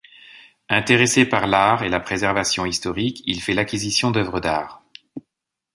[0.69, 4.81] Intéressé par l'art et la préservation historique, il fait l'acquisition d'œuvres d'art.